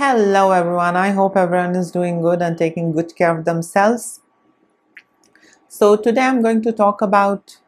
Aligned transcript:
Hello, 0.00 0.50
everyone. 0.50 0.96
I 0.96 1.10
hope 1.10 1.36
everyone 1.36 1.76
is 1.76 1.92
doing 1.92 2.22
good 2.22 2.42
and 2.42 2.58
taking 2.58 2.90
good 2.90 3.14
care 3.14 3.38
of 3.38 3.44
themselves. 3.44 4.18
So, 5.68 5.96
today 5.96 6.22
I'm 6.22 6.42
going 6.42 6.62
to 6.62 6.72
talk 6.72 7.00
about 7.00 7.58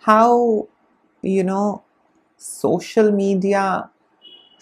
how, 0.00 0.68
you 1.22 1.44
know, 1.44 1.84
social 2.38 3.12
media 3.12 3.90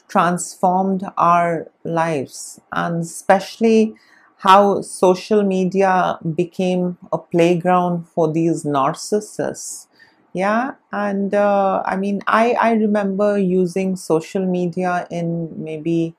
transformed 0.09 1.05
our 1.19 1.69
lives 1.84 2.60
and 2.73 3.02
especially 3.02 3.95
how 4.38 4.83
social 4.83 5.42
media 5.45 6.19
became 6.36 6.98
a 7.12 7.19
playground 7.19 8.08
for 8.08 8.33
these 8.33 8.64
narcissists 8.64 9.86
yeah 10.34 10.72
and 10.92 11.34
uh, 11.34 11.83
i 11.86 11.97
mean 11.97 12.22
i 12.27 12.52
i 12.61 12.72
remember 12.72 13.38
using 13.38 13.97
social 13.97 14.47
media 14.47 15.06
in 15.11 15.50
maybe 15.62 16.14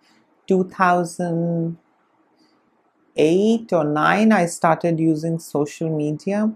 2008 0.51 1.77
or 3.73 3.83
9 3.83 4.31
i 4.31 4.45
started 4.45 4.99
using 4.99 5.39
social 5.39 5.89
media. 5.95 6.51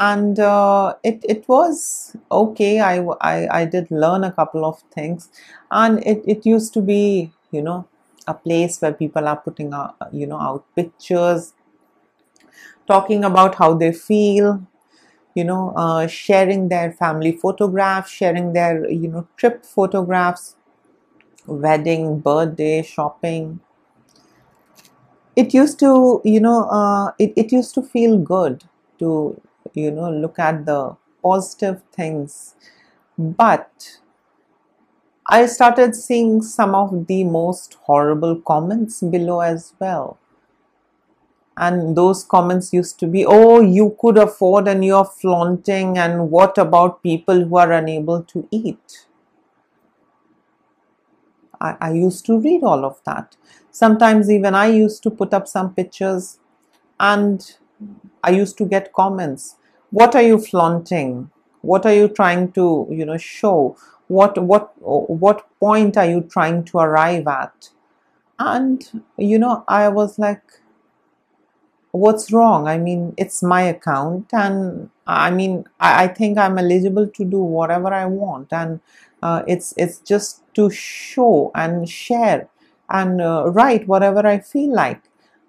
And 0.00 0.38
uh, 0.38 0.94
it, 1.02 1.24
it 1.28 1.48
was 1.48 2.16
okay. 2.30 2.78
I, 2.80 3.00
I 3.20 3.48
i 3.60 3.64
did 3.64 3.90
learn 3.90 4.22
a 4.24 4.30
couple 4.32 4.64
of 4.64 4.80
things. 4.94 5.28
And 5.70 5.98
it, 6.06 6.22
it 6.26 6.46
used 6.46 6.72
to 6.74 6.80
be 6.82 7.32
you 7.50 7.62
know 7.62 7.88
a 8.26 8.34
place 8.34 8.80
where 8.80 8.92
people 8.92 9.26
are 9.26 9.36
putting 9.36 9.72
out 9.74 9.96
you 10.12 10.26
know 10.26 10.38
out 10.40 10.64
pictures 10.76 11.52
talking 12.86 13.24
about 13.24 13.54
how 13.56 13.74
they 13.74 13.92
feel 13.92 14.62
you 15.34 15.44
know 15.44 15.72
uh, 15.76 16.08
sharing 16.08 16.68
their 16.70 16.92
family 16.92 17.32
photographs 17.32 18.10
sharing 18.10 18.54
their 18.54 18.90
you 18.90 19.08
know 19.08 19.28
trip 19.38 19.66
photographs 19.66 20.56
wedding 21.48 22.20
birthday 22.20 22.82
shopping. 22.82 23.60
It 25.36 25.54
used 25.54 25.78
to 25.80 26.20
you 26.24 26.40
know 26.40 26.64
uh, 26.68 27.12
it, 27.18 27.32
it 27.36 27.52
used 27.52 27.74
to 27.76 27.82
feel 27.82 28.18
good 28.18 28.64
to 28.98 29.40
you 29.74 29.90
know 29.90 30.10
look 30.10 30.38
at 30.38 30.66
the 30.66 30.96
positive 31.22 31.82
things. 31.92 32.54
But 33.18 33.98
i 35.32 35.46
started 35.46 35.94
seeing 35.94 36.42
some 36.42 36.74
of 36.74 37.06
the 37.06 37.22
most 37.22 37.74
horrible 37.84 38.34
comments 38.40 39.00
below 39.00 39.38
as 39.38 39.72
well. 39.78 40.18
And 41.58 41.94
those 41.94 42.24
comments 42.24 42.72
used 42.72 42.98
to 43.00 43.06
be 43.06 43.26
oh 43.26 43.60
you 43.60 43.94
could 44.00 44.16
afford 44.16 44.66
and 44.66 44.82
you're 44.82 45.04
flaunting 45.04 45.98
and 45.98 46.30
what 46.30 46.56
about 46.56 47.02
people 47.02 47.44
who 47.44 47.58
are 47.58 47.70
unable 47.70 48.22
to 48.22 48.48
eat 48.50 49.04
I, 51.60 51.76
I 51.80 51.92
used 51.92 52.26
to 52.26 52.38
read 52.40 52.62
all 52.62 52.84
of 52.84 53.00
that. 53.04 53.36
Sometimes 53.70 54.30
even 54.30 54.54
i 54.54 54.66
used 54.66 55.02
to 55.04 55.10
put 55.10 55.32
up 55.34 55.46
some 55.48 55.74
pictures 55.74 56.38
and 56.98 57.56
i 58.24 58.30
used 58.30 58.58
to 58.58 58.64
get 58.64 58.92
comments. 58.92 59.56
What 59.90 60.14
are 60.14 60.22
you 60.22 60.38
flaunting? 60.38 61.30
What 61.62 61.86
are 61.86 61.94
you 61.94 62.08
trying 62.08 62.52
to 62.52 62.86
you 62.90 63.04
know 63.04 63.16
show? 63.18 63.76
What 64.08 64.38
what 64.38 64.72
what 64.80 65.46
point 65.60 65.96
are 65.96 66.06
you 66.06 66.22
trying 66.22 66.64
to 66.64 66.78
arrive 66.78 67.26
at? 67.26 67.70
And 68.38 69.02
you 69.16 69.38
know 69.38 69.64
i 69.68 69.88
was 69.88 70.18
like 70.18 70.42
what's 71.90 72.32
wrong? 72.32 72.68
I 72.68 72.78
mean 72.78 73.14
it's 73.16 73.42
my 73.42 73.62
account 73.62 74.28
and 74.32 74.90
i 75.06 75.30
mean 75.30 75.64
i, 75.80 76.04
I 76.04 76.08
think 76.08 76.36
i'm 76.38 76.58
eligible 76.58 77.06
to 77.08 77.24
do 77.24 77.38
whatever 77.38 77.92
i 77.92 78.04
want. 78.06 78.52
And 78.52 78.80
uh, 79.22 79.42
it's 79.46 79.74
it's 79.76 79.98
just 79.98 80.42
to 80.54 80.70
show 80.70 81.50
and 81.54 81.88
share 81.88 82.48
and 82.90 83.20
uh, 83.20 83.44
write 83.50 83.86
whatever 83.86 84.26
i 84.26 84.38
feel 84.38 84.72
like. 84.74 85.02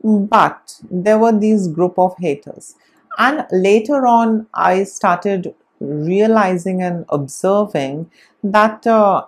But 0.03 0.79
there 0.89 1.17
were 1.19 1.37
these 1.37 1.67
group 1.67 1.97
of 1.97 2.15
haters. 2.19 2.75
And 3.17 3.45
later 3.51 4.07
on 4.07 4.47
i 4.53 4.83
started 4.83 5.53
realizing 5.79 6.81
and 6.81 7.05
observing 7.09 8.11
that 8.43 8.85
uh, 8.87 9.25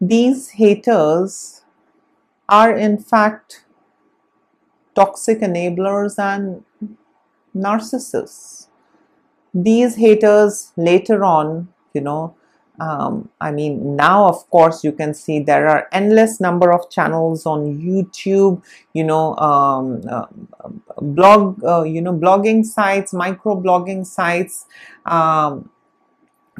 these 0.00 0.50
haters 0.50 1.62
are 2.48 2.76
in 2.76 2.98
fact 2.98 3.64
toxic 4.94 5.40
enablers 5.40 6.18
and 6.18 6.64
narcissists. 7.56 8.68
These 9.54 9.96
haters 9.96 10.72
later 10.76 11.24
on 11.24 11.68
you 11.94 12.02
know 12.02 12.36
um, 12.80 13.28
I 13.40 13.52
mean, 13.52 13.94
now 13.94 14.26
of 14.26 14.48
course 14.50 14.82
you 14.82 14.90
can 14.90 15.14
see 15.14 15.38
there 15.38 15.68
are 15.68 15.88
endless 15.92 16.40
number 16.40 16.72
of 16.72 16.90
channels 16.90 17.46
on 17.46 17.78
YouTube. 17.78 18.62
You 18.92 19.04
know, 19.04 19.36
um, 19.36 20.02
uh, 20.08 20.26
blog, 21.00 21.62
uh, 21.62 21.82
you 21.82 22.02
know, 22.02 22.12
blogging 22.12 22.64
sites, 22.64 23.12
micro 23.12 23.60
blogging 23.60 24.04
sites, 24.04 24.66
um, 25.06 25.70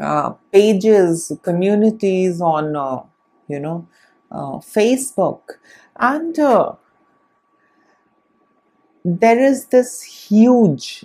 uh, 0.00 0.30
pages, 0.52 1.32
communities 1.42 2.40
on, 2.40 2.76
uh, 2.76 3.02
you 3.48 3.58
know, 3.58 3.88
uh, 4.30 4.58
Facebook, 4.58 5.58
and 5.96 6.38
uh, 6.38 6.72
there 9.04 9.38
is 9.38 9.66
this 9.66 10.02
huge 10.02 11.04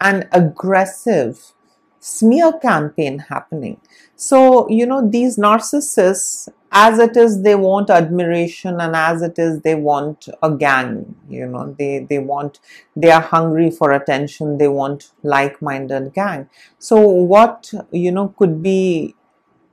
and 0.00 0.28
aggressive 0.32 1.52
smear 2.00 2.52
campaign 2.54 3.18
happening. 3.18 3.80
So, 4.16 4.68
you 4.68 4.86
know, 4.86 5.06
these 5.08 5.36
narcissists, 5.36 6.48
as 6.72 6.98
it 6.98 7.16
is, 7.16 7.42
they 7.42 7.54
want 7.54 7.90
admiration, 7.90 8.80
and 8.80 8.94
as 8.94 9.22
it 9.22 9.38
is, 9.38 9.60
they 9.62 9.74
want 9.74 10.28
a 10.42 10.50
gang. 10.54 11.14
You 11.28 11.46
know, 11.46 11.74
they 11.78 12.06
they 12.08 12.18
want 12.18 12.60
they 12.96 13.10
are 13.10 13.20
hungry 13.22 13.70
for 13.70 13.92
attention. 13.92 14.58
They 14.58 14.68
want 14.68 15.12
like-minded 15.22 16.12
gang. 16.14 16.48
So, 16.78 17.00
what 17.00 17.72
you 17.92 18.12
know 18.12 18.28
could 18.38 18.62
be 18.62 19.14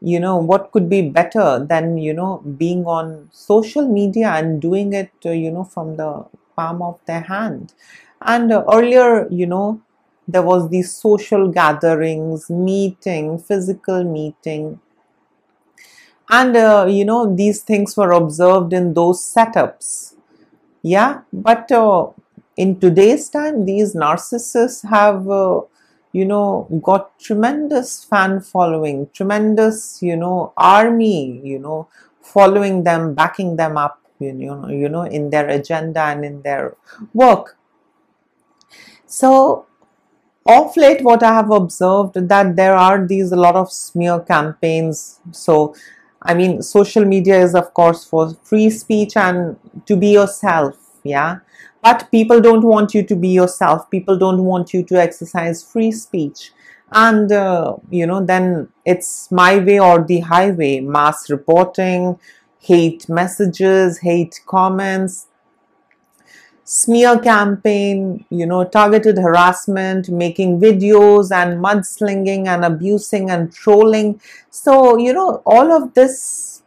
you 0.01 0.19
know 0.19 0.37
what 0.37 0.71
could 0.71 0.89
be 0.89 1.01
better 1.09 1.65
than 1.67 1.97
you 1.97 2.13
know 2.13 2.37
being 2.57 2.85
on 2.85 3.29
social 3.31 3.87
media 3.87 4.29
and 4.29 4.61
doing 4.61 4.93
it 4.93 5.11
uh, 5.25 5.31
you 5.31 5.51
know 5.51 5.63
from 5.63 5.97
the 5.97 6.25
palm 6.55 6.81
of 6.81 6.99
their 7.07 7.21
hand 7.21 7.73
and 8.21 8.51
earlier 8.51 9.27
you 9.31 9.45
know 9.45 9.81
there 10.27 10.43
was 10.43 10.69
these 10.69 10.93
social 10.93 11.47
gatherings 11.49 12.49
meeting 12.49 13.39
physical 13.39 14.03
meeting. 14.03 14.79
And 16.29 16.55
uh, 16.57 16.85
you 16.89 17.05
know 17.05 17.33
these 17.33 17.61
things 17.61 17.95
were 17.95 18.11
observed 18.11 18.73
in 18.73 18.93
those 18.93 19.21
setups. 19.23 20.15
Yeah 20.83 21.21
but 21.33 21.71
uh, 21.71 22.07
in 22.57 22.79
today's 22.79 23.29
time 23.29 23.65
these 23.65 23.95
narcissists 23.95 24.87
have 24.89 25.29
uh, 25.29 25.61
you 26.13 26.25
know 26.25 26.67
got 26.83 27.19
tremendous 27.19 28.03
fan 28.05 28.41
following 28.41 29.09
tremendous 29.13 30.01
you 30.01 30.17
know 30.17 30.53
army 30.57 31.41
you 31.43 31.59
know 31.59 31.87
following 32.21 32.83
them 32.83 33.13
backing 33.15 33.55
them 33.57 33.77
up 33.77 34.01
you 34.19 34.33
know 34.33 34.69
you 34.69 34.89
know 34.89 35.03
in 35.03 35.29
their 35.31 35.49
agenda 35.49 36.01
and 36.01 36.25
in 36.25 36.41
their 36.43 36.75
work. 37.13 37.57
So 39.05 39.65
of 40.47 40.75
late 40.77 41.03
what 41.03 41.23
i 41.23 41.33
have 41.33 41.51
observed 41.51 42.15
that 42.29 42.55
there 42.55 42.75
are 42.75 43.05
these 43.05 43.31
a 43.31 43.35
lot 43.35 43.55
of 43.55 43.71
smear 43.71 44.19
campaigns. 44.19 45.19
So 45.31 45.75
i 46.21 46.33
mean 46.33 46.61
social 46.61 47.05
media 47.05 47.39
is 47.39 47.55
of 47.55 47.73
course 47.73 48.03
for 48.05 48.33
free 48.43 48.69
speech 48.69 49.15
and 49.15 49.57
to 49.85 49.95
be 49.95 50.13
yourself 50.13 50.87
yeah? 51.07 51.39
But 51.81 52.09
people 52.11 52.41
don't 52.41 52.63
want 52.63 52.93
you 52.93 53.03
to 53.03 53.15
be 53.15 53.29
yourself. 53.29 53.89
People 53.89 54.17
don't 54.17 54.43
want 54.43 54.73
you 54.73 54.83
to 54.83 54.95
exercise 54.95 55.63
free 55.63 55.91
speech. 55.91 56.51
And 56.91 57.31
uh, 57.31 57.75
you 57.89 58.07
know 58.07 58.25
then 58.25 58.69
it's 58.85 59.31
my 59.31 59.57
way 59.57 59.79
or 59.79 60.03
the 60.03 60.19
highway. 60.21 60.79
Mass 60.79 61.29
reporting 61.29 62.19
hate 62.59 63.07
messages 63.07 63.99
hate 63.99 64.39
comments 64.45 65.27
smear 66.69 67.17
campaign, 67.17 68.25
you 68.29 68.45
know, 68.45 68.65
targeted 68.65 69.17
harassment, 69.17 70.09
making 70.09 70.59
videos 70.59 71.31
and 71.31 71.63
mudslinging 71.63 72.45
and 72.45 72.65
abusing 72.65 73.29
and 73.29 73.53
trolling. 73.53 74.19
So, 74.49 74.97
you 74.97 75.13
know, 75.13 75.41
all 75.45 75.71
of 75.71 75.93
this 75.93 76.63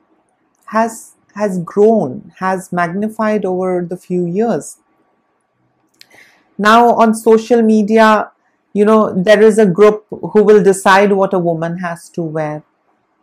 has 0.65 1.13
has 1.35 1.59
grown, 1.59 2.33
has 2.39 2.73
magnified 2.73 3.45
over 3.45 3.87
the 3.89 3.97
few 3.99 4.25
years. 4.25 4.79
Now 6.57 6.95
on 6.95 7.15
social 7.15 7.61
media, 7.61 8.33
you 8.73 8.87
know, 8.87 9.13
there 9.13 9.43
is 9.43 9.59
a 9.59 9.67
group 9.67 10.07
who 10.09 10.43
will 10.43 10.63
decide 10.63 11.13
what 11.13 11.35
a 11.35 11.39
woman 11.39 11.77
has 11.79 12.09
to 12.11 12.23
wear, 12.23 12.63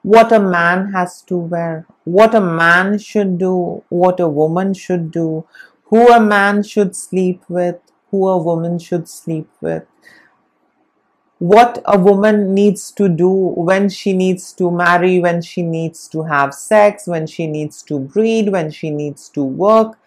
what 0.04 0.32
a 0.32 0.40
man 0.40 0.92
has 0.94 1.24
to 1.24 1.38
wear, 1.38 1.88
what 2.04 2.36
a 2.36 2.42
man 2.42 3.00
should 3.00 3.40
do, 3.40 3.84
what 3.90 4.20
a 4.20 4.28
woman 4.30 4.76
should 4.76 5.10
do, 5.10 5.44
who 5.90 6.08
a 6.12 6.20
man 6.20 6.64
should 6.64 6.96
sleep 6.96 7.44
with, 7.50 7.80
who 8.12 8.28
a 8.28 8.38
woman 8.38 8.80
should 8.80 9.08
sleep 9.10 9.50
with. 9.62 9.84
what 11.40 11.82
a 11.86 11.98
woman 12.00 12.54
needs 12.54 12.92
to 12.92 13.08
do 13.08 13.30
when 13.30 13.90
she 13.90 14.14
needs 14.14 14.54
to 14.54 14.72
marry, 14.72 15.20
when 15.20 15.42
she 15.42 15.62
needs 15.62 16.08
to 16.08 16.24
have 16.24 16.54
sex, 16.54 17.06
when 17.06 17.28
she 17.28 17.46
needs 17.46 17.84
to 17.84 18.00
breed, 18.00 18.50
when 18.50 18.72
she 18.72 18.90
needs 18.90 19.30
to 19.30 19.44
work. 19.44 20.00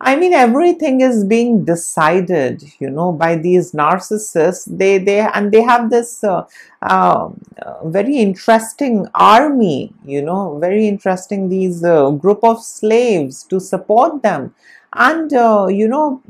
I 0.00 0.14
mean, 0.14 0.32
everything 0.32 1.00
is 1.00 1.24
being 1.24 1.64
decided, 1.64 2.62
you 2.78 2.88
know, 2.88 3.12
by 3.12 3.34
these 3.34 3.72
narcissists. 3.72 4.64
They, 4.78 4.96
they, 4.98 5.18
and 5.20 5.50
they 5.52 5.60
have 5.60 5.90
this 5.90 6.22
uh, 6.22 6.44
uh, 6.80 7.30
very 7.84 8.16
interesting 8.18 9.08
army, 9.14 9.92
you 10.06 10.22
know, 10.22 10.56
very 10.58 10.86
interesting 10.86 11.48
these 11.48 11.82
uh, 11.84 12.10
group 12.10 12.44
of 12.44 12.62
slaves 12.62 13.42
to 13.44 13.58
support 13.58 14.22
them, 14.22 14.54
and 14.92 15.32
uh, 15.32 15.66
you 15.68 15.88
know, 15.88 16.22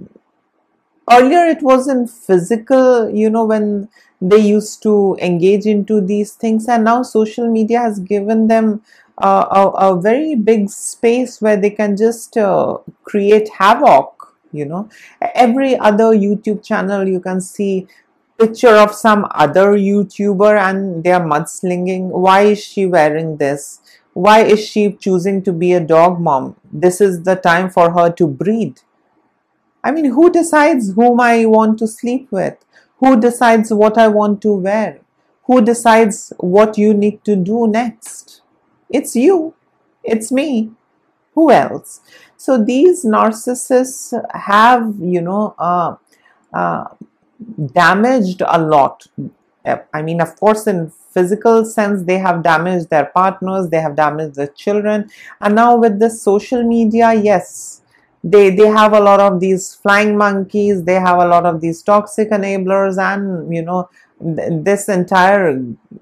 earlier 1.10 1.46
it 1.46 1.62
wasn't 1.62 2.10
physical, 2.10 3.10
you 3.10 3.30
know, 3.30 3.44
when 3.44 3.88
they 4.20 4.38
used 4.38 4.82
to 4.82 5.16
engage 5.20 5.66
into 5.66 6.00
these 6.00 6.32
things. 6.32 6.68
And 6.68 6.84
now 6.84 7.02
social 7.02 7.48
media 7.48 7.80
has 7.80 8.00
given 8.00 8.48
them 8.48 8.82
uh, 9.18 9.46
a, 9.50 9.90
a, 9.90 10.00
very 10.00 10.36
big 10.36 10.70
space 10.70 11.40
where 11.40 11.56
they 11.56 11.70
can 11.70 11.96
just 11.96 12.36
uh, 12.36 12.78
create 13.02 13.48
havoc 13.48 14.14
you 14.52 14.64
know. 14.64 14.88
Every 15.34 15.76
other 15.76 16.14
youtube 16.16 16.64
channel 16.64 17.06
you 17.06 17.20
can 17.20 17.40
see 17.40 17.86
picture 18.38 18.76
of 18.76 18.94
some 18.94 19.26
other 19.32 19.72
youtuber 19.72 20.56
and 20.56 21.02
they 21.02 21.10
are 21.10 21.24
mudslinging. 21.24 22.08
Why 22.08 22.42
is 22.42 22.62
she 22.62 22.86
wearing 22.86 23.36
this 23.36 23.80
why 24.26 24.36
is 24.54 24.60
she 24.68 24.84
choosing 25.06 25.42
to 25.48 25.52
be 25.52 25.72
a 25.72 25.86
dog 25.94 26.20
mom 26.28 26.54
this 26.86 27.00
is 27.00 27.22
the 27.22 27.36
time 27.48 27.68
for 27.76 27.90
her 27.96 28.06
to 28.20 28.26
breed 28.26 28.80
i 29.82 29.90
mean 29.96 30.08
who 30.16 30.30
decides 30.38 30.92
whom 30.94 31.20
i 31.20 31.34
want 31.56 31.78
to 31.78 31.86
sleep 31.86 32.32
with 32.38 32.64
who 32.98 33.20
decides 33.20 33.72
what 33.72 33.96
I 33.96 34.08
want 34.08 34.42
to 34.42 34.52
wear? 34.52 35.00
Who 35.44 35.64
decides 35.64 36.32
what 36.38 36.76
you 36.76 36.92
need 36.92 37.24
to 37.24 37.36
do 37.36 37.66
next? 37.66 38.42
It's 38.90 39.14
you. 39.16 39.54
It's 40.02 40.30
me. 40.32 40.72
Who 41.34 41.50
else? 41.50 42.00
So 42.36 42.62
these 42.62 43.04
narcissists 43.04 44.12
have, 44.34 44.94
you 45.00 45.20
know, 45.20 45.54
uh, 45.58 45.96
uh, 46.52 46.84
damaged 47.72 48.42
a 48.44 48.58
lot. 48.58 49.06
I 49.92 50.02
mean, 50.02 50.20
of 50.20 50.38
course, 50.40 50.66
in 50.66 50.90
physical 51.18 51.64
sense, 51.64 52.04
they 52.04 52.18
have 52.18 52.42
damaged 52.42 52.90
their 52.90 53.06
partners, 53.06 53.68
they 53.68 53.80
have 53.80 53.96
damaged 53.96 54.36
their 54.36 54.54
children. 54.64 55.10
And 55.40 55.54
now 55.54 55.76
with 55.76 55.98
the 55.98 56.10
social 56.10 56.62
media, 56.62 57.12
yes, 57.14 57.82
they 58.24 58.50
they 58.50 58.66
have 58.66 58.92
a 58.92 59.00
lot 59.00 59.20
of 59.20 59.38
these 59.40 59.74
flying 59.74 60.16
monkeys 60.16 60.82
they 60.84 60.94
have 60.94 61.18
a 61.18 61.28
lot 61.28 61.46
of 61.46 61.60
these 61.60 61.82
toxic 61.82 62.30
enablers 62.30 62.98
and 62.98 63.54
you 63.54 63.62
know 63.62 63.88
th- 64.20 64.64
this 64.64 64.88
entire 64.88 65.52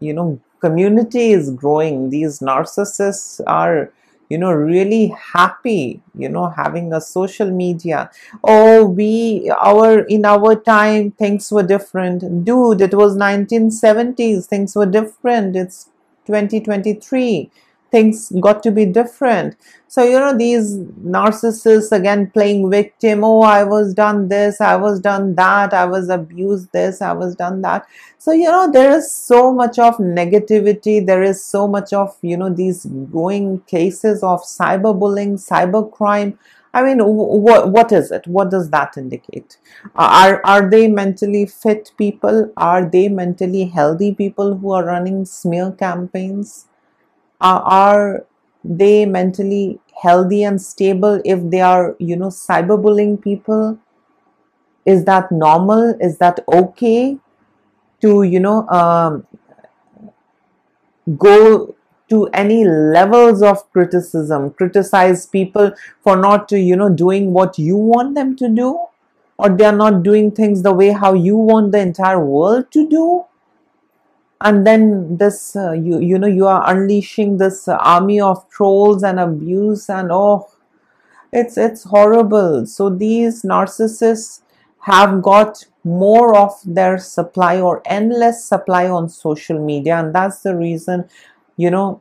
you 0.01 0.15
know 0.15 0.41
community 0.61 1.33
is 1.33 1.51
growing 1.51 2.09
these 2.09 2.39
narcissists 2.39 3.41
are 3.47 3.93
you 4.29 4.39
know 4.39 4.53
really 4.53 5.15
happy 5.35 6.01
you 6.17 6.29
know 6.29 6.49
having 6.49 6.93
a 6.93 7.01
social 7.01 7.51
media. 7.51 8.11
Oh 8.45 8.85
we 8.87 9.51
our 9.61 10.01
in 10.01 10.25
our 10.25 10.55
time 10.57 11.13
things 11.13 11.51
were 11.53 11.63
different. 11.63 12.45
Dude 12.45 12.81
it 12.81 12.95
was 12.95 13.17
1970s 13.17 14.47
things 14.47 14.75
were 14.75 14.87
different. 14.87 15.57
It's 15.57 15.91
2023 16.27 17.51
things 17.97 18.33
got 18.47 18.63
to 18.63 18.71
be 18.79 18.85
different 18.85 19.57
so 19.89 20.05
you 20.05 20.19
know 20.23 20.37
these 20.37 20.73
narcissists 21.17 21.93
again 21.99 22.25
playing 22.37 22.71
victim 22.71 23.25
oh 23.29 23.43
i 23.51 23.63
was 23.75 23.95
done 24.01 24.29
this 24.33 24.61
i 24.61 24.75
was 24.87 25.01
done 25.07 25.35
that 25.35 25.77
i 25.83 25.85
was 25.95 26.11
abused 26.17 26.71
this 26.73 27.01
i 27.11 27.13
was 27.13 27.35
done 27.45 27.63
that 27.63 27.87
so 28.19 28.33
you 28.33 28.51
know 28.57 28.71
there 28.71 28.91
is 28.99 29.11
so 29.13 29.41
much 29.61 29.79
of 29.79 29.97
negativity 30.19 30.97
there 31.13 31.23
is 31.23 31.45
so 31.45 31.67
much 31.77 31.93
of 32.03 32.17
you 32.33 32.37
know 32.37 32.53
these 32.63 32.85
growing 33.15 33.49
cases 33.77 34.23
of 34.35 34.47
cyberbullying 34.59 35.35
cybercrime 35.49 36.37
I 36.77 36.83
mean, 36.83 36.99
what 37.03 37.71
what 37.73 37.91
is 37.91 38.11
it? 38.11 38.27
What 38.27 38.51
does 38.51 38.69
that 38.73 38.99
indicate? 38.99 39.57
Are 39.95 40.43
are 40.45 40.69
they 40.69 40.89
mentally 40.89 41.47
fit 41.47 41.93
people? 41.97 42.53
Are 42.59 42.85
they 42.97 43.09
mentally 43.09 43.65
healthy 43.77 44.15
people 44.15 44.57
who 44.59 44.73
are 44.73 44.85
running 44.85 45.25
smear 45.25 45.71
campaigns? 45.85 46.67
Are, 47.41 47.63
are 47.63 48.27
they 48.65 49.07
mentally 49.07 49.79
healthy 50.03 50.43
and 50.43 50.61
stable 50.61 51.21
if 51.25 51.41
they 51.51 51.61
are 51.61 51.97
you 51.99 52.17
know 52.17 52.29
cyberbullying 52.29 53.21
people? 53.21 53.79
Is 54.85 55.05
that 55.05 55.33
normal? 55.33 55.95
Is 56.01 56.19
that 56.19 56.41
okay 56.49 57.19
to 58.01 58.23
you 58.23 58.41
know 58.41 58.69
um, 58.69 59.27
go 61.19 61.75
to 62.09 62.27
any 62.29 62.65
levels 62.65 63.43
of 63.43 63.69
criticism 63.73 64.51
criticize 64.51 65.27
people 65.27 65.73
for 66.03 66.17
not 66.17 66.49
to 66.49 66.59
you 66.59 66.77
know 66.77 66.89
doing 66.89 67.33
what 67.33 67.59
you 67.59 67.77
want 67.77 68.15
them 68.15 68.37
to 68.37 68.49
do? 68.49 68.79
Or 69.39 69.51
they 69.51 69.67
are 69.67 69.77
not 69.77 70.03
doing 70.03 70.31
things 70.31 70.63
the 70.63 70.73
way 70.73 70.93
how 70.93 71.13
you 71.13 71.37
want 71.37 71.73
the 71.73 71.79
entire 71.79 72.19
world 72.19 72.73
to 72.73 72.89
do 72.89 73.26
and 74.41 74.67
then 74.67 75.17
this 75.17 75.57
uh, 75.57 75.73
you 75.73 76.01
you 76.01 76.19
know 76.19 76.27
you 76.27 76.47
are 76.47 76.63
unleashing 76.71 77.39
this 77.39 77.69
uh, 77.69 77.77
army 77.77 78.21
of 78.21 78.49
trolls 78.51 79.03
and 79.03 79.19
abuse 79.19 79.89
and 79.89 80.11
oh 80.13 80.47
it's 81.33 81.59
it's 81.59 81.85
horrible. 81.85 82.67
So 82.67 82.89
these 82.89 83.43
narcissists 83.43 84.41
have 84.81 85.23
got 85.23 85.65
more 85.85 86.37
of 86.37 86.53
their 86.65 86.99
supply 86.99 87.61
or 87.61 87.83
endless 87.85 88.45
supply 88.45 88.89
on 88.89 89.09
social 89.09 89.59
media. 89.59 89.99
And 89.99 90.15
that's 90.15 90.41
the 90.41 90.57
reason 90.57 91.09
you 91.57 91.71
know 91.71 92.01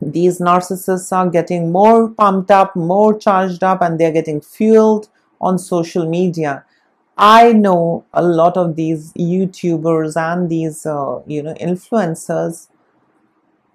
these 0.00 0.38
narcissists 0.38 1.10
are 1.16 1.28
getting 1.30 1.72
more 1.72 2.08
pumped 2.10 2.50
up 2.50 2.76
more 2.76 3.18
charged 3.18 3.64
up 3.64 3.80
and 3.80 3.98
they're 3.98 4.12
getting 4.12 4.40
fueled 4.40 5.08
on 5.40 5.58
social 5.58 6.08
media 6.08 6.64
I 7.16 7.52
know 7.52 8.04
a 8.12 8.22
lot 8.22 8.56
of 8.56 8.76
these 8.76 9.12
YouTubers 9.14 10.16
and 10.16 10.50
these, 10.50 10.84
uh, 10.84 11.20
you 11.26 11.42
know, 11.42 11.54
influencers. 11.54 12.68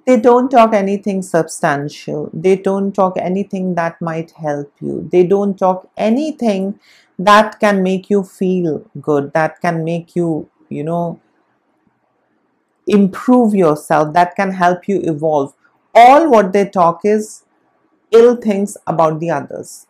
They 0.06 0.20
don't 0.20 0.50
talk 0.50 0.74
anything 0.74 1.22
substantial. 1.22 2.30
They 2.34 2.56
don't 2.56 2.92
talk 2.92 3.18
anything 3.18 3.76
that 3.76 4.02
might 4.02 4.32
help 4.32 4.72
you. 4.80 5.08
They 5.12 5.24
don't 5.26 5.58
talk 5.58 5.90
anything 5.98 6.80
that 7.18 7.60
can 7.60 7.82
make 7.84 8.10
you 8.10 8.24
feel 8.24 8.86
good, 9.00 9.34
that 9.34 9.62
can 9.62 9.84
make 9.84 10.16
you, 10.16 10.50
you 10.70 10.84
know, 10.84 11.20
improve 12.88 13.56
yourself, 13.56 14.14
that 14.14 14.36
can 14.36 14.52
help 14.52 14.88
you 14.88 15.02
evolve. 15.04 15.54
All 15.94 16.30
what 16.30 16.54
they 16.54 16.68
talk 16.68 17.02
is 17.04 17.44
ill 18.12 18.36
things 18.36 18.78
about 18.88 19.20
the 19.20 19.30
others. 19.32 19.88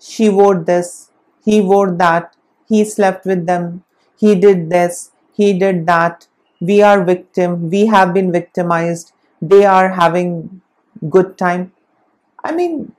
She 0.00 0.28
wore 0.28 0.56
this, 0.56 1.10
he 1.44 1.60
wore 1.60 1.92
that, 1.92 2.36
he 2.70 2.84
slept 2.84 3.26
with 3.26 3.46
them. 3.46 3.84
He 4.16 4.34
did 4.46 4.70
this. 4.70 5.10
He 5.32 5.52
did 5.58 5.86
that. 5.86 6.28
We 6.60 6.80
are 6.82 7.04
victim. 7.04 7.70
We 7.70 7.86
have 7.86 8.14
been 8.14 8.32
victimized. 8.32 9.12
They 9.42 9.64
are 9.64 9.90
having 9.90 10.62
good 11.10 11.36
time. 11.36 11.72
I 12.44 12.52
mean 12.52 12.92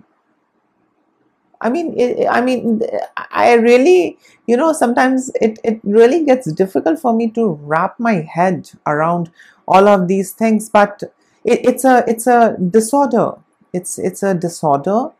i 1.63 1.69
mean 1.69 1.89
i 2.27 2.41
mean 2.41 2.81
i 3.29 3.53
really 3.53 4.17
you 4.47 4.57
know 4.57 4.73
sometimes 4.73 5.29
it, 5.39 5.59
it 5.63 5.79
really 5.83 6.25
gets 6.25 6.51
difficult 6.53 6.99
for 6.99 7.13
me 7.13 7.29
to 7.29 7.43
wrap 7.71 7.99
my 7.99 8.13
head 8.37 8.71
around 8.87 9.29
all 9.67 9.87
of 9.87 10.07
these 10.07 10.31
things 10.31 10.71
but 10.71 11.03
it, 11.43 11.65
it's 11.65 11.85
a 11.85 12.03
it's 12.07 12.27
a 12.27 12.55
disorder. 12.69 13.33
It's 13.73 13.97
it's 13.97 14.23
a 14.23 14.33
disorder 14.33 15.11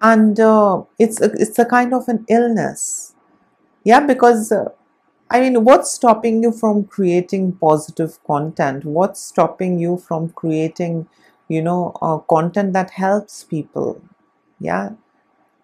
and 0.00 0.38
uh, 0.40 0.82
it's 0.98 1.20
a, 1.20 1.30
it's 1.34 1.58
a 1.58 1.64
kind 1.64 1.94
of 1.94 2.08
an 2.08 2.24
illness. 2.28 3.14
Yeah 3.84 4.00
because 4.06 4.52
uh, 4.52 4.70
i 5.30 5.40
mean 5.40 5.64
what's 5.64 5.92
stopping 5.92 6.42
you 6.42 6.52
from 6.52 6.84
creating 6.84 7.52
positive 7.54 8.18
content? 8.24 8.84
What's 8.84 9.20
stopping 9.22 9.78
you 9.78 9.96
from 9.98 10.30
creating 10.30 11.08
you 11.48 11.62
know 11.62 11.94
uh, 12.02 12.18
content 12.18 12.72
that 12.74 12.90
helps 12.92 13.44
people? 13.44 14.02
Yeah. 14.60 14.90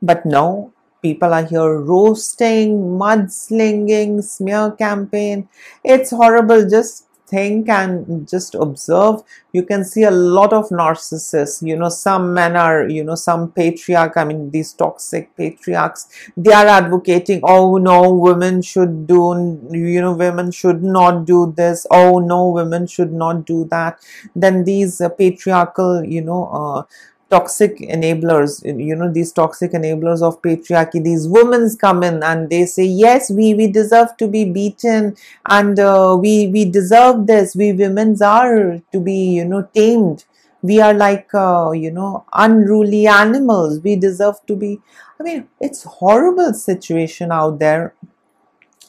But 0.02 0.24
no 0.26 0.72
people 1.02 1.34
are 1.34 1.44
here 1.44 1.78
roasting 1.78 2.98
mudslinging 2.98 4.22
smear 4.24 4.70
campaign. 4.72 5.48
It's 5.84 6.10
horrible. 6.10 6.68
Just 6.68 7.05
think 7.26 7.68
and 7.68 8.28
just 8.28 8.54
observe 8.54 9.22
you 9.52 9.62
can 9.62 9.84
see 9.84 10.02
a 10.04 10.10
lot 10.10 10.52
of 10.52 10.68
narcissists. 10.68 11.66
You 11.66 11.76
know 11.76 11.88
some 11.88 12.34
men 12.34 12.56
are 12.56 12.88
you 12.88 13.04
know 13.04 13.14
some 13.14 13.50
patriarch 13.52 14.16
i 14.16 14.24
mean 14.24 14.50
these 14.50 14.72
toxic 14.72 15.34
patriarchs 15.36 16.08
they 16.36 16.52
are 16.52 16.66
advocating 16.66 17.40
oh 17.42 17.78
no 17.78 18.12
women 18.12 18.60
should 18.62 19.06
do 19.06 19.60
you 19.72 20.00
know 20.00 20.14
women 20.14 20.50
should 20.50 20.82
not 20.82 21.24
do 21.24 21.52
this. 21.56 21.86
Oh 21.90 22.18
no 22.18 22.48
women 22.50 22.86
should 22.86 23.12
not 23.12 23.44
do 23.46 23.64
that. 23.66 23.98
Then 24.34 24.64
these 24.64 25.00
uh, 25.00 25.08
patriarchal 25.08 26.04
you 26.04 26.22
know 26.22 26.44
uh, 26.52 26.82
toxic 27.28 27.78
enablers 27.78 28.62
you 28.64 28.94
know 28.94 29.12
these 29.12 29.32
toxic 29.32 29.72
enablers 29.72 30.22
of 30.22 30.40
patriarchy 30.42 31.02
these 31.02 31.26
women 31.26 31.68
come 31.80 32.04
in 32.04 32.22
and 32.22 32.50
they 32.50 32.64
say 32.64 32.84
yes 32.84 33.30
we 33.30 33.52
we 33.54 33.66
deserve 33.66 34.16
to 34.16 34.28
be 34.28 34.44
beaten 34.44 35.16
and 35.46 35.80
uh, 35.80 36.16
we 36.20 36.48
we 36.48 36.64
deserve 36.64 37.26
this. 37.26 37.56
We 37.56 37.72
women 37.72 38.16
are 38.22 38.80
to 38.92 39.00
be 39.00 39.18
you 39.38 39.44
know 39.44 39.68
tamed. 39.74 40.24
We 40.62 40.80
are 40.80 40.94
like 40.94 41.28
uh, 41.34 41.72
you 41.72 41.90
know 41.90 42.24
unruly 42.32 43.06
animals. 43.08 43.80
We 43.80 43.96
deserve 43.96 44.36
to 44.46 44.54
be. 44.56 44.78
I 45.18 45.22
mean 45.24 45.48
it's 45.60 45.82
horrible 45.82 46.54
situation 46.54 47.32
out 47.32 47.58
there 47.58 47.94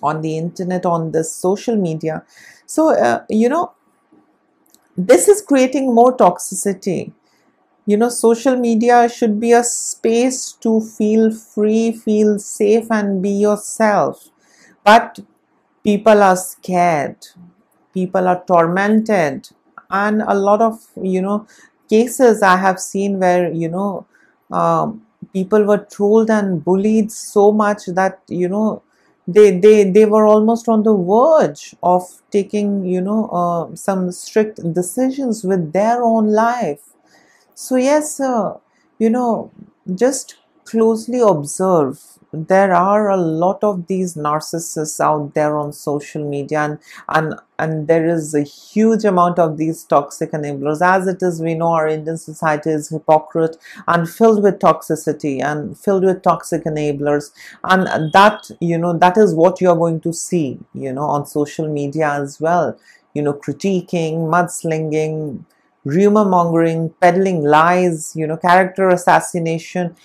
on 0.03 0.22
the 0.22 0.38
internet 0.38 0.86
on 0.86 1.12
the 1.12 1.24
social 1.24 1.75
media. 1.75 2.24
So 2.65 2.96
uh, 2.96 3.24
you 3.29 3.50
know 3.50 3.74
this 4.98 5.27
is 5.27 5.41
creating 5.41 5.94
more 5.94 6.15
toxicity 6.15 7.12
you 7.88 7.98
know 7.98 8.10
social 8.10 8.58
media 8.58 9.10
should 9.10 9.39
be 9.39 9.51
a 9.53 9.63
space 9.63 10.53
to 10.65 10.82
feel 10.82 11.32
free 11.34 11.91
feel 11.91 12.38
safe 12.39 12.88
and 12.91 13.22
be 13.24 13.32
yourself. 13.32 14.29
But 14.86 15.20
people 15.84 16.22
are 16.24 16.36
scared. 16.38 17.17
People 17.94 18.27
are 18.27 18.44
tormented. 18.46 19.50
And 19.89 20.22
a 20.22 20.34
lot 20.36 20.62
of 20.62 20.86
you 21.01 21.22
know 21.22 21.48
cases 21.89 22.41
i 22.41 22.58
have 22.58 22.77
seen 22.82 23.17
where 23.20 23.50
you 23.53 23.70
know 23.70 24.06
um, 24.51 25.01
people 25.32 25.63
were 25.63 25.77
trolled 25.77 26.29
and 26.29 26.63
bullied 26.65 27.10
so 27.12 27.51
much 27.53 27.86
that 28.00 28.20
you 28.27 28.50
know 28.50 28.84
they 29.27 29.58
they 29.58 29.89
they 29.89 30.06
were 30.06 30.25
almost 30.27 30.67
on 30.67 30.84
the 30.84 30.94
verge 30.94 31.74
of 31.82 32.03
taking 32.32 32.84
you 32.86 33.00
know 33.00 33.27
uh, 33.41 33.74
some 33.75 34.12
strict 34.12 34.60
decisions 34.74 35.46
with 35.46 35.72
their 35.72 36.03
own 36.03 36.27
life 36.34 36.84
so 37.64 37.76
yes 37.76 38.20
uh, 38.20 38.54
you 39.00 39.10
know 39.10 39.52
just 39.96 40.36
closely 40.66 41.22
observe. 41.22 42.00
There 42.34 42.74
are 42.74 43.10
a 43.10 43.16
lot 43.16 43.64
of 43.64 43.88
these 43.88 44.16
narcissists 44.16 45.00
out 45.00 45.34
there 45.34 45.58
on 45.58 45.72
social 45.72 46.30
media 46.30 46.60
and 46.60 46.80
and 47.08 47.36
and 47.58 47.88
there 47.88 48.06
is 48.06 48.36
a 48.36 48.42
huge 48.44 49.06
amount 49.06 49.40
of 49.40 49.58
these 49.58 49.86
toxic 49.86 50.32
enablers. 50.34 50.82
As 50.82 51.08
it 51.08 51.24
is 51.24 51.42
we 51.42 51.54
know 51.56 51.72
our 51.78 51.88
indian 51.88 52.18
society 52.18 52.72
is 52.72 52.90
hypocrite 52.90 53.58
and 53.88 54.10
filled 54.10 54.44
with 54.44 54.60
toxicity 54.60 55.42
and 55.42 55.80
filled 55.80 56.04
with 56.04 56.22
toxic 56.22 56.66
enablers. 56.66 57.32
And 57.64 58.12
that 58.12 58.52
you 58.60 58.78
know 58.78 58.98
that 58.98 59.18
is 59.18 59.34
what 59.34 59.62
you're 59.62 59.82
going 59.86 60.02
to 60.02 60.14
see 60.14 60.60
you 60.74 60.92
know 60.92 61.08
on 61.16 61.26
social 61.26 61.70
media 61.82 62.12
as 62.12 62.42
well. 62.42 62.78
You 63.14 63.22
know 63.22 63.34
critiquing 63.34 64.28
mudslinging 64.36 65.46
rumor 65.88 66.25
mongering, 66.25 66.89
peddling 67.01 67.44
lies, 67.44 68.13
you 68.15 68.27
know, 68.27 68.38
character 68.38 68.89
assassination. 68.89 69.96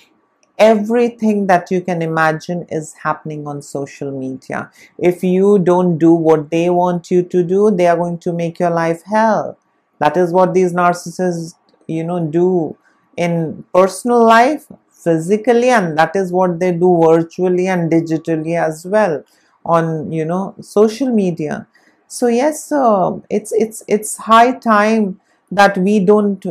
Everything 0.58 1.46
that 1.48 1.70
you 1.70 1.80
can 1.80 2.02
imagine 2.02 2.66
is 2.70 2.94
happening 3.02 3.46
on 3.48 3.62
social 3.62 4.10
media. 4.16 4.70
If 4.98 5.24
you 5.24 5.58
don't 5.58 5.98
do 5.98 6.12
what 6.14 6.50
they 6.50 6.70
want 6.70 7.10
you 7.10 7.22
to 7.22 7.42
do, 7.42 7.70
they 7.70 7.86
are 7.88 7.96
going 7.96 8.18
to 8.18 8.32
make 8.32 8.60
your 8.60 8.70
life 8.70 9.02
hell. 9.04 9.58
That 9.98 10.16
is 10.16 10.32
what 10.32 10.54
these 10.54 10.72
narcissists, 10.72 11.54
you 11.88 12.04
know, 12.04 12.24
do 12.26 12.76
in 13.16 13.64
personal 13.74 14.24
life, 14.24 14.66
physically, 14.90 15.70
and 15.70 15.98
that 15.98 16.14
is 16.14 16.30
what 16.32 16.60
they 16.60 16.72
do 16.72 17.00
virtually 17.04 17.66
and 17.66 17.90
digitally 17.90 18.56
as 18.60 18.86
well 18.86 19.24
on, 19.64 20.12
you 20.12 20.24
know, 20.24 20.54
social 20.60 21.08
media. 21.12 21.66
So 22.08 22.26
yes, 22.28 22.70
uh, 22.70 23.18
it's 23.30 23.52
it's 23.52 23.82
it's 23.88 24.16
high 24.18 24.52
time 24.52 25.20
that 25.52 25.78
we 25.78 26.00
don't 26.00 26.44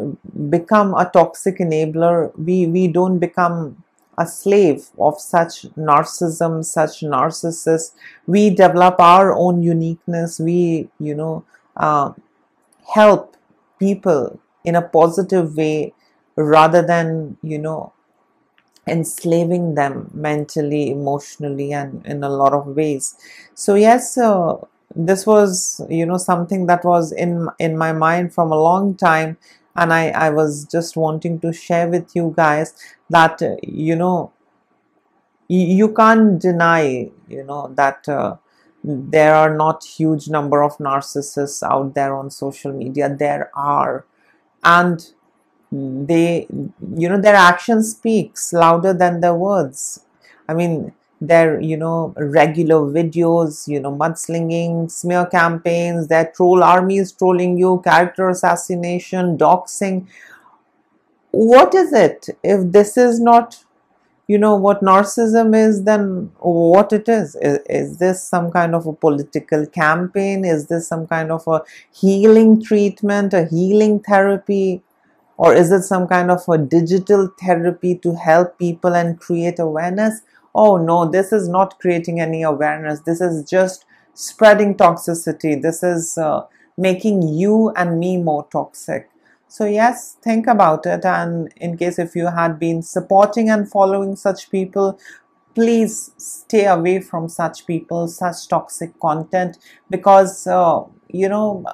become 0.51 0.93
a 0.95 1.05
toxic 1.11 1.59
enabler. 1.59 2.17
We 2.37 2.67
we 2.67 2.87
don't 2.87 3.19
become 3.19 3.83
a 4.17 4.27
slave 4.27 4.89
of 4.99 5.19
such 5.19 5.63
narcissism 5.89 6.63
such 6.65 7.01
narcissists. 7.01 7.93
We 8.27 8.49
develop 8.51 8.99
our 8.99 9.33
own 9.35 9.63
uniqueness. 9.63 10.39
We 10.39 10.89
you 10.99 11.15
know 11.15 11.45
uh, 11.77 12.13
help 12.95 13.37
people 13.79 14.39
in 14.63 14.75
a 14.75 14.81
positive 14.81 15.55
way 15.57 15.93
rather 16.35 16.81
than 16.83 17.37
you 17.43 17.59
know 17.59 17.93
enslaving 18.87 19.75
them 19.75 20.09
mentally 20.13 20.91
emotionally 20.91 21.71
and 21.73 22.05
in 22.05 22.23
a 22.23 22.29
lot 22.29 22.53
of 22.53 22.67
ways. 22.67 23.15
So 23.53 23.75
yes 23.75 24.17
uh, 24.17 24.57
this 24.95 25.25
was 25.25 25.81
you 25.89 26.05
know 26.05 26.17
something 26.17 26.65
that 26.67 26.83
was 26.83 27.11
in 27.11 27.49
in 27.59 27.77
my 27.77 27.93
mind 27.93 28.33
from 28.33 28.51
a 28.51 28.61
long 28.61 28.95
time. 28.95 29.37
And 29.73 29.93
i 29.93 30.09
i 30.09 30.29
was 30.29 30.65
just 30.65 30.97
wanting 30.97 31.39
to 31.39 31.53
share 31.53 31.87
with 31.87 32.13
you 32.15 32.33
guys 32.35 32.73
that 33.09 33.41
uh, 33.41 33.55
you 33.63 33.95
know 33.95 34.33
you, 35.47 35.93
can't 35.93 36.39
deny 36.39 37.09
you 37.27 37.43
know 37.43 37.71
that 37.75 38.07
uh, 38.07 38.35
there 38.83 39.35
are 39.35 39.55
not 39.55 39.83
huge 39.83 40.29
number 40.29 40.63
of 40.63 40.77
narcissists 40.77 41.61
out 41.63 41.93
there 41.93 42.15
on 42.15 42.29
social 42.29 42.73
media. 42.73 43.13
There 43.13 43.51
are. 43.53 44.05
And 44.63 45.05
they 45.71 46.47
you 46.95 47.07
know 47.09 47.19
their 47.19 47.35
action 47.35 47.83
speaks 47.83 48.53
louder 48.53 48.93
than 48.93 49.21
their 49.21 49.35
words. 49.35 50.05
I 50.47 50.53
mean 50.53 50.93
their 51.21 51.61
you 51.61 51.77
know 51.77 52.13
regular 52.17 52.79
videos 52.97 53.67
you 53.67 53.79
know 53.79 53.95
mudslinging 53.95 54.89
smear 54.89 55.25
campaigns 55.27 56.07
their 56.07 56.31
troll 56.35 56.63
armies 56.63 57.11
trolling 57.11 57.57
you 57.57 57.79
character 57.83 58.27
assassination 58.27 59.37
doxing. 59.37 60.07
What 61.29 61.75
is 61.75 61.93
it? 61.93 62.27
If 62.43 62.71
this 62.71 62.97
is 62.97 63.19
not 63.19 63.63
you 64.27 64.37
know 64.37 64.55
what 64.55 64.81
narcissism 64.81 65.55
is 65.55 65.83
then 65.83 66.31
what 66.39 66.91
it 66.91 67.07
is. 67.07 67.35
is 67.35 67.59
is 67.69 67.97
this 67.99 68.23
some 68.27 68.49
kind 68.51 68.73
of 68.73 68.87
a 68.87 68.93
political 68.93 69.67
campaign? 69.67 70.43
Is 70.43 70.67
this 70.67 70.87
some 70.87 71.05
kind 71.05 71.31
of 71.31 71.47
a 71.47 71.61
healing 71.93 72.63
treatment 72.63 73.33
a 73.33 73.45
healing 73.45 73.99
therapy? 73.99 74.81
Or 75.37 75.53
is 75.53 75.71
it 75.71 75.83
some 75.83 76.07
kind 76.07 76.31
of 76.31 76.47
a 76.49 76.57
digital 76.57 77.29
therapy 77.39 77.95
to 77.97 78.15
help 78.15 78.57
people 78.59 78.95
and 78.95 79.19
create 79.19 79.59
awareness 79.59 80.21
oh 80.53 80.77
no, 80.77 81.09
this 81.09 81.31
is 81.31 81.47
not 81.47 81.79
creating 81.79 82.19
any 82.19 82.43
awareness. 82.43 83.01
This 83.01 83.21
is 83.21 83.49
just 83.49 83.85
spreading 84.13 84.75
toxicity. 84.75 85.61
This 85.61 85.83
is 85.83 86.17
uh, 86.17 86.45
making 86.77 87.21
you 87.23 87.71
and 87.75 87.99
me 87.99 88.17
more 88.17 88.47
toxic. 88.51 89.09
So, 89.47 89.65
yes, 89.65 90.17
think 90.23 90.47
about 90.47 90.85
it. 90.85 91.03
And 91.03 91.51
in 91.57 91.77
case 91.77 91.99
if 91.99 92.15
you 92.15 92.27
had 92.27 92.57
been 92.57 92.81
supporting 92.81 93.49
and 93.49 93.69
following 93.69 94.15
such 94.15 94.49
people, 94.49 94.97
please 95.55 96.11
stay 96.17 96.65
away 96.65 97.01
from 97.01 97.27
such 97.27 97.65
people, 97.67 98.07
such 98.07 98.47
toxic 98.47 98.97
content, 99.01 99.57
because, 99.89 100.47
uh, 100.47 100.83
you 101.09 101.27
know, 101.27 101.65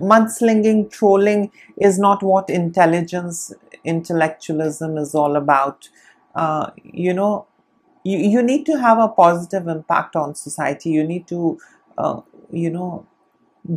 mudslinging, 0.00 0.90
trolling 0.90 1.52
is 1.76 2.00
not 2.00 2.22
what 2.24 2.50
intelligence, 2.50 3.52
intellectualism 3.84 4.98
is 4.98 5.14
all 5.14 5.36
about. 5.36 5.88
Uh, 6.34 6.70
you 6.82 7.14
know, 7.14 7.46
you, 8.04 8.18
you 8.18 8.42
need 8.42 8.64
to 8.66 8.78
have 8.78 8.98
a 8.98 9.08
positive 9.08 9.68
impact 9.68 10.16
on 10.16 10.34
society. 10.34 10.90
You 10.90 11.04
need 11.04 11.26
to 11.28 11.58
uh, 11.96 12.20
you 12.50 12.70
know 12.70 13.06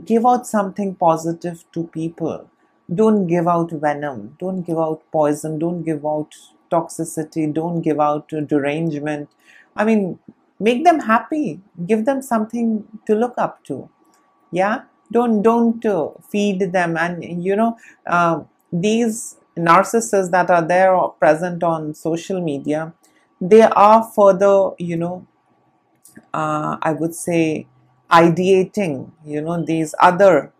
give 0.05 0.25
out 0.25 0.47
something 0.47 0.95
positive 0.95 1.63
to 1.73 1.87
people. 1.87 2.49
Don't 2.93 3.27
give 3.27 3.47
out 3.47 3.71
venom. 3.71 4.35
Don't 4.39 4.61
give 4.61 4.77
out 4.77 5.01
poison. 5.11 5.59
Don't 5.59 5.83
give 5.83 6.05
out 6.05 6.35
toxicity. 6.71 7.53
Don't 7.53 7.81
give 7.81 7.99
out 7.99 8.29
derangement. 8.47 9.29
I 9.75 9.85
mean 9.85 10.19
make 10.59 10.83
them 10.83 10.99
happy. 10.99 11.61
Give 11.87 12.05
them 12.05 12.21
something 12.21 12.85
to 13.07 13.15
look 13.15 13.33
up 13.37 13.63
to. 13.65 13.89
Yeah? 14.51 14.83
Don't 15.11 15.41
don't 15.41 15.85
uh, 15.85 16.09
feed 16.29 16.71
them. 16.71 16.97
And 16.97 17.43
you 17.43 17.55
know 17.55 17.77
uh, 18.05 18.41
these 18.71 19.37
narcissists 19.57 20.31
that 20.31 20.49
are 20.49 20.65
there 20.65 20.95
or 20.95 21.11
present 21.13 21.63
on 21.63 21.93
social 21.93 22.41
media 22.41 22.93
they 23.41 23.63
are 23.63 24.03
further, 24.15 24.71
you 24.79 24.97
know, 24.97 25.27
uh, 26.33 26.77
I 26.81 26.93
would 26.93 27.15
say, 27.15 27.67
ideating, 28.11 29.11
you 29.25 29.41
know, 29.41 29.63
these 29.63 29.95
other, 29.99 30.51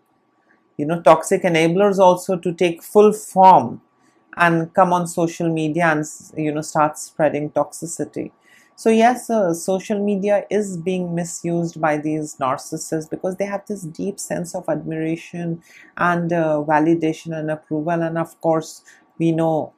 you 0.78 0.86
know, 0.86 1.02
toxic 1.02 1.44
enablers 1.44 2.00
also 2.00 2.38
to 2.38 2.54
take 2.54 2.84
full 2.84 3.14
form 3.14 3.82
and 4.38 4.74
come 4.74 4.94
on 4.94 5.08
social 5.08 5.52
media 5.54 5.86
and, 5.88 6.06
you 6.38 6.54
know, 6.54 6.62
start 6.62 6.98
spreading 7.00 7.52
toxicity. 7.52 8.32
So, 8.76 8.90
yes, 8.90 9.30
uh, 9.30 9.54
social 9.54 10.04
media 10.04 10.46
is 10.50 10.78
being 10.78 11.16
misused 11.16 11.82
by 11.82 11.98
these 11.98 12.38
narcissists 12.38 13.10
because 13.10 13.38
they 13.38 13.46
have 13.46 13.66
this 13.68 13.84
deep 13.84 14.20
sense 14.20 14.56
of 14.56 14.70
admiration 14.70 15.64
and 15.98 16.34
uh, 16.34 16.64
validation 16.68 17.38
and 17.38 17.52
approval. 17.52 18.02
And 18.04 18.18
of 18.18 18.40
course, 18.42 18.84
we 19.20 19.32
know 19.34 19.74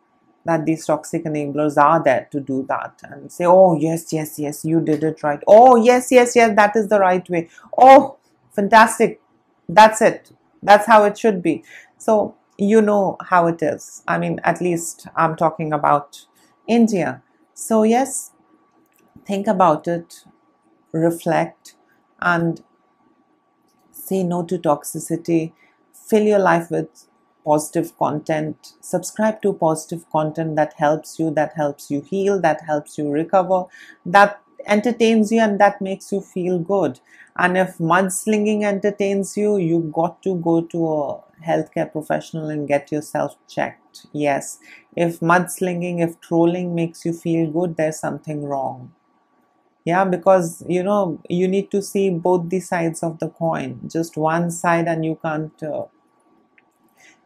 that 0.45 0.65
these 0.65 0.85
toxic 0.85 1.23
enablers 1.25 1.81
are 1.81 2.03
there 2.03 2.27
to 2.31 2.39
do 2.39 2.65
that 2.67 2.99
and 3.03 3.31
say, 3.31 3.45
oh, 3.45 3.77
yes, 3.77 4.11
yes, 4.11 4.37
yes, 4.37 4.65
you 4.65 4.81
did 4.81 5.03
it 5.03 5.23
right. 5.23 5.41
Oh, 5.47 5.75
yes, 5.77 6.11
yes, 6.11 6.35
yes, 6.35 6.55
that 6.55 6.75
is 6.75 6.89
the 6.89 6.99
right 6.99 7.27
way. 7.29 7.49
Oh, 7.77 8.17
fantastic. 8.51 9.21
That's 9.69 10.01
it. 10.01 10.31
That's 10.61 10.85
how 10.85 11.05
it 11.05 11.17
should 11.17 11.41
be. 11.41 11.63
So, 11.97 12.35
you 12.57 12.81
know 12.81 13.17
how 13.21 13.47
it 13.47 13.61
is. 13.61 14.03
I 14.07 14.17
mean, 14.17 14.39
at 14.43 14.61
least 14.61 15.07
I'm 15.15 15.35
talking 15.35 15.73
about 15.73 16.25
India. 16.67 17.21
So, 17.53 17.83
yes, 17.83 18.31
think 19.25 19.47
about 19.47 19.87
it, 19.87 20.25
reflect, 20.91 21.75
and 22.21 22.63
say 23.91 24.23
no 24.23 24.43
to 24.43 24.57
toxicity. 24.57 25.53
Fill 25.93 26.23
your 26.23 26.39
life 26.39 26.69
with 26.69 27.07
positive 27.43 27.97
content. 27.97 28.73
Subscribe 28.81 29.41
to 29.41 29.53
positive 29.53 30.09
content 30.11 30.55
that 30.55 30.73
helps 30.77 31.19
you, 31.19 31.31
that 31.31 31.53
helps 31.55 31.89
you 31.91 32.01
heal, 32.01 32.39
that 32.41 32.61
helps 32.61 32.97
you 32.97 33.09
recover, 33.11 33.65
that 34.05 34.41
entertains 34.65 35.31
you, 35.31 35.39
and 35.41 35.59
that 35.59 35.81
makes 35.81 36.11
you 36.11 36.21
feel 36.21 36.59
good. 36.59 36.99
And 37.35 37.57
if 37.57 37.77
mudslinging 37.77 38.63
entertains 38.63 39.35
you, 39.35 39.57
you 39.57 39.91
got 39.93 40.21
to 40.23 40.35
go 40.37 40.61
to 40.61 40.87
a 40.93 41.21
healthcare 41.45 41.91
professional 41.91 42.49
and 42.49 42.67
get 42.67 42.91
yourself 42.91 43.35
checked. 43.47 44.05
Yes, 44.13 44.59
if 44.95 45.19
mudslinging, 45.19 45.99
if 46.01 46.19
trolling 46.21 46.73
makes 46.75 47.05
you 47.05 47.13
feel 47.13 47.49
good, 47.51 47.75
there's 47.75 47.99
something 47.99 48.43
wrong. 48.45 48.91
Yeah, 49.85 50.05
because 50.05 50.63
you 50.67 50.83
know, 50.83 51.19
you 51.29 51.47
need 51.47 51.71
to 51.71 51.81
see 51.81 52.09
both 52.09 52.49
the 52.49 52.59
sides 52.59 53.03
of 53.03 53.19
the 53.19 53.29
coin, 53.29 53.79
just 53.87 54.17
one 54.17 54.51
side, 54.51 54.87
and 54.87 55.05
you 55.05 55.17
can't. 55.23 55.63
Uh, 55.63 55.85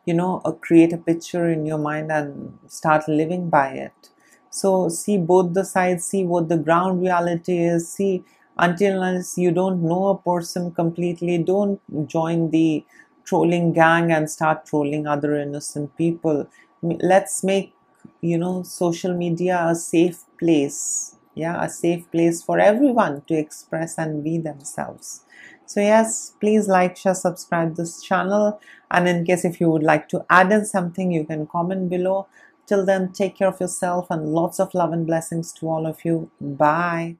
you 0.08 0.14
know, 0.16 0.42
uh, 0.46 0.52
create 0.54 0.94
a 0.94 0.98
picture 0.98 1.50
in 1.50 1.66
your 1.66 1.78
mind 1.78 2.12
and 2.12 2.58
start 2.68 3.08
living 3.08 3.50
by 3.50 3.70
it. 3.74 4.10
So, 4.50 4.90
see 4.90 5.18
both 5.18 5.54
the 5.54 5.66
sides, 5.66 6.06
see 6.06 6.24
what 6.26 6.50
the 6.50 6.58
ground 6.58 7.02
reality 7.02 7.60
is, 7.60 7.92
see 7.92 8.24
until 8.58 9.04
unless 9.04 9.38
you 9.38 9.52
don't 9.52 9.84
know 9.84 10.08
a 10.10 10.18
person 10.18 10.72
completely, 10.72 11.38
don't 11.38 11.80
join 12.08 12.50
the 12.52 12.86
trolling 13.26 13.74
gang 13.74 14.12
and 14.12 14.30
start 14.30 14.66
trolling 14.66 15.06
other 15.06 15.36
innocent 15.40 15.96
people. 15.98 16.48
Let's 16.82 17.44
make, 17.44 17.74
you 18.22 18.38
know, 18.38 18.64
social 18.64 19.14
media 19.16 19.66
a 19.70 19.76
safe 19.76 20.24
place. 20.40 21.16
Yeah, 21.36 21.64
a 21.64 21.70
safe 21.70 22.10
place 22.12 22.42
for 22.42 22.60
everyone 22.60 23.22
to 23.28 23.36
express 23.36 23.98
and 24.00 24.24
be 24.24 24.40
themselves. 24.40 25.22
So 25.68 25.82
yes, 25.82 26.34
please 26.40 26.68
like, 26.68 26.96
share, 26.96 27.14
subscribe 27.14 27.76
this 27.76 28.02
channel. 28.02 28.60
And 28.90 29.08
in 29.08 29.26
case 29.26 29.44
if 29.44 29.60
you 29.60 29.70
would 29.70 29.84
like 29.84 30.08
to 30.10 30.26
add 30.30 30.52
in 30.52 30.66
something, 30.66 31.12
you 31.12 31.26
can 31.26 31.46
comment 31.46 31.90
below. 31.90 32.28
Till 32.66 32.86
then, 32.86 33.12
take 33.12 33.38
care 33.38 33.50
of 33.50 33.60
yourself 33.60 34.08
and 34.10 34.34
lots 34.34 34.60
of 34.60 34.74
love 34.74 34.94
and 34.94 35.06
blessings 35.06 35.54
to 35.54 35.68
all 35.70 35.86
of 35.86 36.04
you. 36.06 36.32
Bye. 36.40 37.18